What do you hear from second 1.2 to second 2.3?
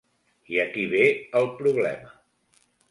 el problema.